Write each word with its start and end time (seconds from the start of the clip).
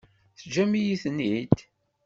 Teǧǧam-iyi-ten-id. 0.37 1.55